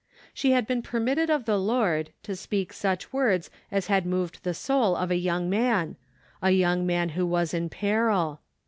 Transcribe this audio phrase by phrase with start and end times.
[0.33, 4.55] She had been permitted of the Lord, to speak such words as had moved the
[4.55, 5.95] soul of a young man—
[6.41, 8.41] a ycung man who was in peril.